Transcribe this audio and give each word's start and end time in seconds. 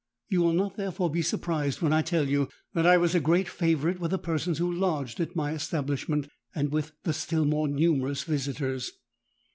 You 0.29 0.41
will 0.41 0.53
not 0.53 0.77
therefore 0.77 1.11
be 1.11 1.21
surprised 1.21 1.79
when 1.83 1.93
I 1.93 2.01
tell 2.01 2.27
you 2.27 2.49
that 2.73 2.87
I 2.87 2.97
was 2.97 3.13
a 3.13 3.19
great 3.19 3.47
favourite 3.47 3.99
with 3.99 4.09
the 4.09 4.17
persons 4.17 4.57
who 4.57 4.73
lodged 4.73 5.19
at 5.19 5.35
my 5.35 5.51
establishment, 5.51 6.27
and 6.55 6.71
with 6.71 6.93
the 7.03 7.13
still 7.13 7.45
more 7.45 7.67
numerous 7.67 8.23
visitors. 8.23 8.93